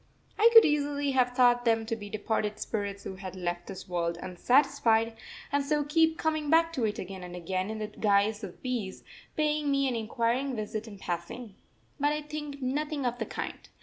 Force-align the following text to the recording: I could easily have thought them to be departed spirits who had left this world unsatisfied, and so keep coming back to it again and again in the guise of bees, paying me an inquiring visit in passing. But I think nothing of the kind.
I 0.39 0.49
could 0.51 0.65
easily 0.65 1.11
have 1.11 1.35
thought 1.35 1.63
them 1.63 1.85
to 1.85 1.95
be 1.95 2.09
departed 2.09 2.57
spirits 2.57 3.03
who 3.03 3.17
had 3.17 3.35
left 3.35 3.67
this 3.67 3.87
world 3.87 4.17
unsatisfied, 4.19 5.15
and 5.51 5.63
so 5.63 5.83
keep 5.83 6.17
coming 6.17 6.49
back 6.49 6.73
to 6.73 6.85
it 6.85 6.97
again 6.97 7.21
and 7.23 7.35
again 7.35 7.69
in 7.69 7.77
the 7.77 7.85
guise 7.85 8.43
of 8.43 8.63
bees, 8.63 9.03
paying 9.37 9.69
me 9.69 9.87
an 9.87 9.95
inquiring 9.95 10.55
visit 10.55 10.87
in 10.87 10.97
passing. 10.97 11.53
But 11.99 12.13
I 12.13 12.23
think 12.23 12.63
nothing 12.63 13.05
of 13.05 13.19
the 13.19 13.27
kind. 13.27 13.69